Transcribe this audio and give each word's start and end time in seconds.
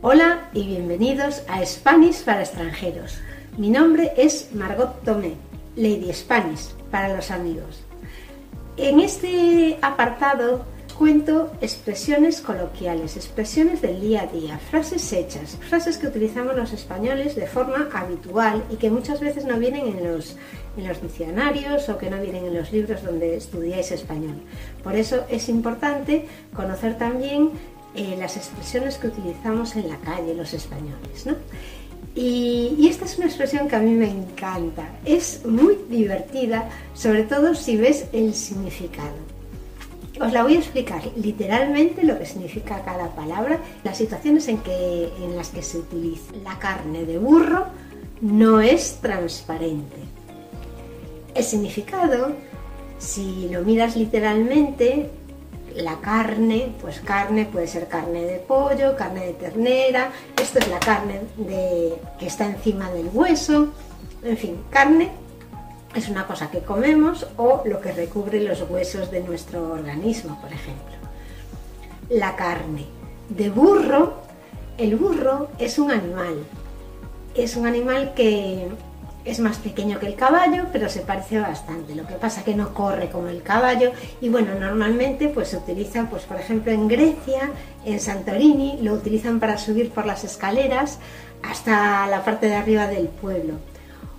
Hola 0.00 0.48
y 0.54 0.64
bienvenidos 0.64 1.42
a 1.48 1.66
Spanish 1.66 2.22
para 2.22 2.42
extranjeros. 2.42 3.18
Mi 3.56 3.68
nombre 3.68 4.12
es 4.16 4.50
Margot 4.54 5.02
Tomé, 5.02 5.34
Lady 5.74 6.12
Spanish 6.12 6.68
para 6.92 7.16
los 7.16 7.32
amigos. 7.32 7.82
En 8.76 9.00
este 9.00 9.76
apartado 9.82 10.64
cuento 10.96 11.50
expresiones 11.60 12.40
coloquiales, 12.40 13.16
expresiones 13.16 13.82
del 13.82 14.00
día 14.00 14.22
a 14.22 14.26
día, 14.26 14.60
frases 14.70 15.12
hechas, 15.12 15.58
frases 15.68 15.98
que 15.98 16.06
utilizamos 16.06 16.54
los 16.54 16.72
españoles 16.72 17.34
de 17.34 17.48
forma 17.48 17.88
habitual 17.92 18.62
y 18.70 18.76
que 18.76 18.92
muchas 18.92 19.18
veces 19.18 19.46
no 19.46 19.58
vienen 19.58 19.88
en 19.88 20.12
los, 20.12 20.36
en 20.76 20.86
los 20.86 21.02
diccionarios 21.02 21.88
o 21.88 21.98
que 21.98 22.08
no 22.08 22.20
vienen 22.20 22.46
en 22.46 22.54
los 22.54 22.70
libros 22.70 23.02
donde 23.02 23.36
estudiáis 23.36 23.90
español. 23.90 24.36
Por 24.84 24.94
eso 24.94 25.24
es 25.28 25.48
importante 25.48 26.28
conocer 26.54 26.96
también 26.98 27.50
eh, 27.94 28.16
las 28.18 28.36
expresiones 28.36 28.98
que 28.98 29.08
utilizamos 29.08 29.76
en 29.76 29.88
la 29.88 29.96
calle 29.98 30.34
los 30.34 30.52
españoles. 30.52 31.26
¿no? 31.26 31.34
Y, 32.14 32.88
esta 32.88 33.04
es 33.04 33.16
una 33.16 33.26
expresión 33.26 33.68
que 33.68 33.76
a 33.76 33.80
mí 33.80 33.92
me 33.92 34.10
encanta. 34.10 34.88
Es 35.04 35.44
muy 35.46 35.78
divertida, 35.88 36.68
sobre 36.94 37.22
todo 37.22 37.54
si 37.54 37.76
ves 37.76 38.06
el 38.12 38.34
significado. 38.34 39.14
Os 40.20 40.32
la 40.32 40.42
voy 40.42 40.56
a 40.56 40.58
explicar 40.58 41.00
literalmente 41.14 42.02
lo 42.02 42.18
que 42.18 42.26
significa 42.26 42.82
cada 42.84 43.14
palabra, 43.14 43.60
las 43.84 43.98
situaciones 43.98 44.48
en, 44.48 44.58
que, 44.58 45.12
en 45.22 45.36
las 45.36 45.50
que 45.50 45.62
se 45.62 45.78
utiliza. 45.78 46.32
La 46.42 46.58
carne 46.58 47.04
de 47.04 47.18
burro 47.18 47.66
no 48.20 48.60
es 48.60 48.98
transparente. 49.00 49.96
El 51.36 51.44
significado, 51.44 52.32
si 52.98 53.48
lo 53.48 53.62
miras 53.62 53.96
literalmente, 53.96 55.08
la 55.76 56.00
carne, 56.00 56.74
pues 56.80 57.00
carne 57.00 57.44
puede 57.46 57.66
ser 57.66 57.88
carne 57.88 58.22
de 58.24 58.38
pollo, 58.38 58.96
carne 58.96 59.26
de 59.26 59.32
ternera, 59.34 60.10
esto 60.40 60.58
es 60.58 60.68
la 60.68 60.80
carne 60.80 61.20
de, 61.36 61.94
que 62.18 62.26
está 62.26 62.46
encima 62.46 62.90
del 62.90 63.08
hueso, 63.12 63.68
en 64.22 64.36
fin, 64.36 64.60
carne 64.70 65.10
es 65.94 66.08
una 66.08 66.26
cosa 66.26 66.50
que 66.50 66.60
comemos 66.60 67.26
o 67.36 67.62
lo 67.64 67.80
que 67.80 67.92
recubre 67.92 68.40
los 68.40 68.62
huesos 68.68 69.10
de 69.10 69.22
nuestro 69.22 69.72
organismo, 69.72 70.40
por 70.40 70.52
ejemplo. 70.52 70.96
La 72.10 72.36
carne 72.36 72.86
de 73.28 73.50
burro, 73.50 74.14
el 74.76 74.96
burro 74.96 75.48
es 75.58 75.78
un 75.78 75.90
animal, 75.90 76.44
es 77.34 77.56
un 77.56 77.66
animal 77.66 78.14
que 78.14 78.68
es 79.28 79.40
más 79.40 79.58
pequeño 79.58 79.98
que 79.98 80.06
el 80.06 80.14
caballo, 80.14 80.66
pero 80.72 80.88
se 80.88 81.00
parece 81.00 81.38
bastante. 81.38 81.94
Lo 81.94 82.06
que 82.06 82.14
pasa 82.14 82.44
que 82.44 82.54
no 82.54 82.72
corre 82.72 83.10
como 83.10 83.28
el 83.28 83.42
caballo 83.42 83.92
y 84.20 84.28
bueno, 84.28 84.54
normalmente 84.58 85.28
pues 85.28 85.48
se 85.48 85.58
utiliza, 85.58 86.08
pues 86.10 86.24
por 86.24 86.38
ejemplo 86.38 86.72
en 86.72 86.88
Grecia, 86.88 87.50
en 87.84 88.00
Santorini, 88.00 88.78
lo 88.82 88.94
utilizan 88.94 89.40
para 89.40 89.58
subir 89.58 89.90
por 89.90 90.06
las 90.06 90.24
escaleras 90.24 90.98
hasta 91.42 92.06
la 92.06 92.24
parte 92.24 92.46
de 92.46 92.56
arriba 92.56 92.86
del 92.86 93.08
pueblo. 93.08 93.54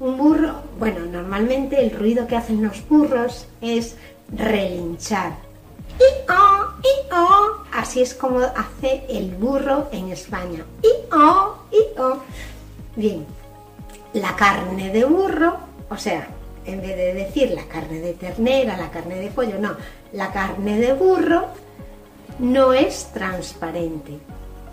Un 0.00 0.16
burro, 0.16 0.62
bueno, 0.78 1.00
normalmente 1.06 1.80
el 1.80 1.90
ruido 1.90 2.26
que 2.26 2.36
hacen 2.36 2.62
los 2.62 2.86
burros 2.88 3.46
es 3.60 3.96
relinchar. 4.34 5.34
¡I-oh! 5.98 6.74
¡I-oh! 6.82 7.64
Así 7.72 8.02
es 8.02 8.14
como 8.14 8.40
hace 8.40 9.04
el 9.08 9.30
burro 9.30 9.88
en 9.92 10.10
España. 10.10 10.64
¡I-oh! 10.82 11.56
¡I-oh! 11.70 12.18
Bien, 12.96 13.24
la 14.14 14.36
carne 14.36 14.90
de 14.90 15.04
burro, 15.04 15.56
o 15.90 15.96
sea, 15.96 16.28
en 16.64 16.80
vez 16.80 16.96
de 16.96 17.14
decir 17.14 17.50
la 17.50 17.64
carne 17.64 18.00
de 18.00 18.14
ternera, 18.14 18.76
la 18.76 18.90
carne 18.90 19.16
de 19.16 19.28
pollo, 19.28 19.58
no, 19.58 19.76
la 20.12 20.32
carne 20.32 20.78
de 20.78 20.92
burro 20.92 21.48
no 22.38 22.72
es 22.72 23.10
transparente. 23.12 24.18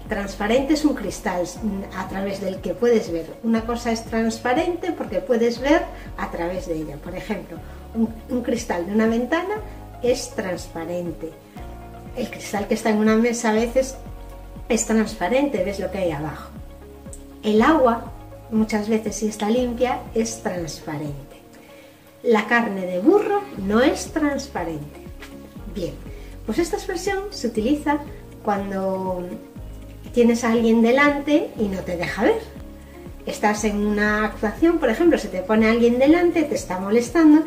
Transparente 0.08 0.74
es 0.74 0.86
un 0.86 0.94
cristal 0.94 1.44
a 1.98 2.08
través 2.08 2.42
del 2.42 2.58
que 2.58 2.74
puedes 2.74 3.12
ver. 3.12 3.26
Una 3.44 3.62
cosa 3.66 3.92
es 3.92 4.04
transparente 4.04 4.92
porque 4.92 5.20
puedes 5.20 5.60
ver 5.60 5.84
a 6.18 6.30
través 6.30 6.68
de 6.68 6.76
ella. 6.76 6.98
Por 6.98 7.16
ejemplo, 7.16 7.58
un, 7.96 8.14
un 8.30 8.44
cristal 8.44 8.86
de 8.86 8.94
una 8.94 9.08
ventana 9.08 9.56
es 10.04 10.32
transparente. 10.32 11.32
El 12.16 12.30
cristal 12.30 12.68
que 12.68 12.74
está 12.74 12.90
en 12.90 12.98
una 12.98 13.16
mesa 13.16 13.52
a 13.52 13.54
veces 13.54 13.96
es 14.68 14.86
transparente, 14.86 15.64
ves 15.64 15.80
lo 15.80 15.90
que 15.92 16.00
hay 16.00 16.12
abajo. 16.12 16.50
El 17.42 17.62
agua 17.62 18.12
muchas 18.52 18.90
veces 18.90 19.16
si 19.16 19.28
está 19.28 19.50
limpia, 19.50 20.00
es 20.14 20.44
transparente. 20.44 21.42
La 22.24 22.46
carne 22.48 22.86
de 22.86 23.00
burro 23.00 23.42
no 23.58 23.82
es 23.82 24.12
transparente. 24.12 25.02
Bien, 25.74 25.94
pues 26.46 26.60
esta 26.60 26.76
expresión 26.76 27.24
se 27.32 27.48
utiliza 27.48 28.00
cuando 28.44 29.28
tienes 30.14 30.44
a 30.44 30.52
alguien 30.52 30.82
delante 30.82 31.50
y 31.58 31.68
no 31.68 31.80
te 31.80 31.98
deja 31.98 32.24
ver. 32.24 32.42
Estás 33.26 33.64
en 33.64 33.86
una 33.86 34.26
actuación, 34.26 34.80
por 34.80 34.90
ejemplo, 34.90 35.18
se 35.18 35.30
te 35.30 35.42
pone 35.42 35.70
alguien 35.70 36.00
delante, 36.00 36.44
te 36.44 36.56
está 36.56 36.80
molestando 36.80 37.46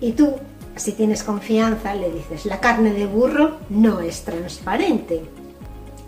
y 0.00 0.12
tú, 0.12 0.34
si 0.76 0.92
tienes 0.92 1.22
confianza, 1.22 1.94
le 1.94 2.10
dices, 2.10 2.46
la 2.46 2.60
carne 2.60 2.92
de 2.92 3.06
burro 3.06 3.58
no 3.68 4.00
es 4.00 4.22
transparente. 4.22 5.22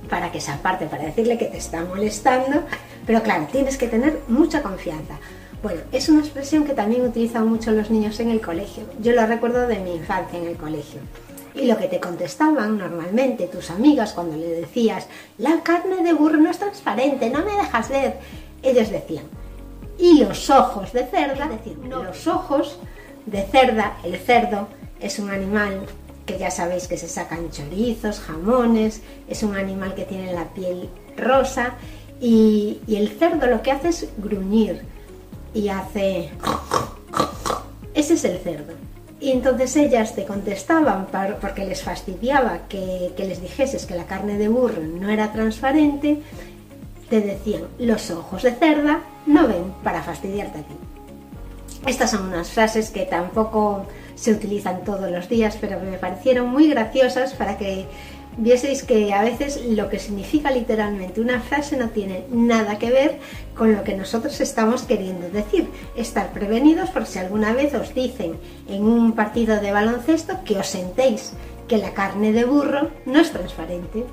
Para 0.09 0.33
que 0.33 0.41
se 0.41 0.51
aparte, 0.51 0.87
para 0.87 1.05
decirle 1.05 1.37
que 1.37 1.47
te 1.47 1.59
está 1.59 1.85
molestando 1.85 2.63
pero 3.09 3.23
claro, 3.23 3.49
tienes 3.51 3.79
que 3.79 3.89
tener 3.89 4.21
mucha 4.29 4.63
confianza. 4.63 5.15
Bueno, 5.63 5.81
es 5.93 6.11
una 6.11 6.21
expresión 6.21 6.65
que 6.65 6.75
también 6.75 7.07
utilizan 7.07 7.49
mucho 7.49 7.71
los 7.71 7.91
niños 7.91 8.21
en 8.21 8.29
el 8.29 8.43
colegio. 8.43 8.85
Yo 9.01 9.13
lo 9.13 9.27
recuerdo 9.27 9.67
de 9.67 9.79
mi 9.79 9.95
infancia 9.95 10.39
en 10.39 10.45
el 10.45 10.59
colegio. 10.59 11.01
Y 11.55 11.65
lo 11.65 11.79
que 11.79 11.89
te 11.89 12.01
contestaban 12.01 12.77
normalmente 12.77 13.47
tus 13.47 13.71
amigas 13.71 14.13
cuando 14.13 14.37
le 14.37 14.49
decías, 14.49 15.07
la 15.39 15.63
carne 15.63 16.03
de 16.03 16.13
burro 16.13 16.37
no 16.37 16.51
es 16.51 16.59
transparente, 16.59 17.31
no 17.31 17.43
me 17.47 17.55
dejas 17.55 17.89
ver, 17.89 18.19
ellos 18.63 18.91
decían, 18.91 19.25
y 19.99 20.23
los 20.23 20.51
ojos 20.51 20.93
de 20.93 21.07
cerda, 21.07 21.47
es 21.47 21.51
decir, 21.51 21.79
los 21.79 22.27
ojos 22.27 22.79
de 23.25 23.43
cerda, 23.45 23.97
el 24.05 24.19
cerdo 24.19 24.69
es 25.01 25.19
un 25.19 25.31
animal 25.31 25.87
que 26.27 26.37
ya 26.37 26.51
sabéis 26.51 26.87
que 26.87 26.99
se 26.99 27.09
sacan 27.09 27.51
chorizos, 27.51 28.21
jamones, 28.21 29.01
es 29.29 29.43
un 29.43 29.57
animal 29.57 29.95
que 29.95 30.05
tiene 30.05 30.35
la 30.35 30.45
piel 30.53 30.91
rosa 31.17 31.73
y, 32.21 32.79
el 32.89 33.09
cerdo 33.11 33.47
lo 33.47 33.63
que 33.63 33.73
hace 33.73 33.89
es 33.89 34.09
gruñir 34.19 34.83
y 35.55 35.69
hace... 35.69 36.31
Ese 37.95 38.15
es 38.15 38.25
el 38.25 38.39
cerdo. 38.39 38.75
Y 39.21 39.33
entonces 39.33 39.75
ellas 39.77 40.15
te 40.15 40.25
contestaban 40.25 41.09
porque 41.41 41.65
les 41.65 41.83
fastidiaba 41.83 42.69
que, 42.69 43.13
que, 43.17 43.25
les 43.25 43.41
dijeses 43.43 43.87
que 43.87 43.97
la 43.97 44.07
carne 44.07 44.39
de 44.39 44.49
burro 44.49 44.83
no 44.83 45.11
era 45.11 45.33
transparente, 45.33 46.23
te 47.11 47.21
decían, 47.21 47.63
los 47.79 48.11
ojos 48.11 48.43
de 48.43 48.53
cerda 48.53 49.01
no 49.27 49.49
ven 49.49 49.73
para 49.83 50.03
fastidiarte 50.03 50.61
a 50.61 50.63
ti. 50.63 50.75
Estas 51.87 52.11
son 52.11 52.29
unas 52.29 52.51
frases 52.51 52.91
que 52.91 53.07
tampoco 53.07 53.87
se 54.15 54.33
utilizan 54.33 54.85
todos 54.85 55.11
los 55.11 55.29
días, 55.29 55.57
pero 55.61 55.79
me 55.81 55.97
parecieron 55.97 56.49
muy 56.49 56.69
graciosas 56.69 57.35
para 57.35 57.57
que 57.57 57.87
vieseis 58.39 58.83
que 58.83 59.13
a 59.13 59.23
veces 59.23 59.65
lo 59.67 59.89
que 59.89 59.99
significa 59.99 60.51
literalmente 60.51 61.21
una 61.21 61.41
frase 61.41 61.77
no 61.77 61.91
tiene 61.91 62.25
nada 62.31 62.79
que 62.79 62.91
ver 62.91 63.19
con 63.55 63.75
lo 63.75 63.85
que 63.85 63.97
nosotros 63.97 64.41
estamos 64.41 64.83
queriendo 64.83 65.29
decir. 65.29 65.69
Estar 65.97 66.33
prevenidos 66.33 66.91
por 66.91 67.07
si 67.07 67.19
alguna 67.19 67.53
vez 67.53 67.75
os 67.75 67.95
dicen 67.95 68.39
en 68.69 68.85
un 68.85 69.13
partido 69.13 69.61
de 69.61 69.73
baloncesto 69.73 70.45
que 70.45 70.59
os 70.59 70.69
sentéis 70.69 71.33
que 71.67 71.79
la 71.79 71.93
carne 71.93 72.33
de 72.33 72.45
burro 72.45 72.91
no 73.05 73.21
es 73.21 73.31
transparente. 73.31 74.05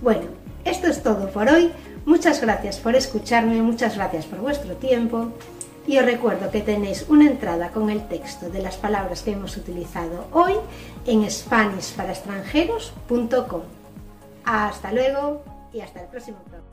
Bueno, 0.00 0.24
esto 0.64 0.88
es 0.88 1.02
todo 1.02 1.30
por 1.30 1.48
hoy. 1.48 1.70
Muchas 2.04 2.40
gracias 2.40 2.78
por 2.78 2.96
escucharme, 2.96 3.62
muchas 3.62 3.96
gracias 3.96 4.26
por 4.26 4.40
vuestro 4.40 4.74
tiempo. 4.74 5.32
Y 5.86 5.98
os 5.98 6.04
recuerdo 6.04 6.50
que 6.50 6.60
tenéis 6.60 7.06
una 7.08 7.26
entrada 7.26 7.70
con 7.70 7.88
el 7.90 8.06
texto 8.08 8.48
de 8.48 8.62
las 8.62 8.76
palabras 8.76 9.22
que 9.22 9.32
hemos 9.32 9.56
utilizado 9.56 10.28
hoy 10.32 10.54
en 11.06 11.28
SpanishParaExtranjeros.com. 11.28 13.62
Hasta 14.44 14.92
luego 14.92 15.42
y 15.72 15.80
hasta 15.80 16.02
el 16.02 16.08
próximo 16.08 16.38
programa. 16.38 16.71